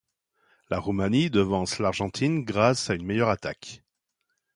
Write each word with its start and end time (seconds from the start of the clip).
La 0.71 0.79
Roumanie 0.79 1.29
devance 1.29 1.77
l'Argentine 1.77 2.43
grâce 2.43 2.89
à 2.89 2.95
une 2.95 3.05
meilleure 3.05 3.29
attaque. 3.29 3.83